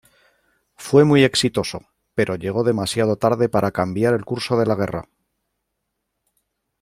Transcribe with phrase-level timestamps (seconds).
[0.77, 1.81] Fue muy exitoso,
[2.15, 5.07] pero llegó demasiado tarde para cambiar el curso de la guerra.